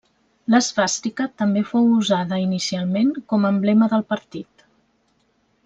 L'esvàstica 0.53 1.27
també 1.41 1.63
fou 1.73 1.91
usada 1.97 2.41
inicialment 2.45 3.13
com 3.35 3.45
a 3.45 3.53
emblema 3.57 3.91
del 3.95 4.07
partit. 4.15 4.67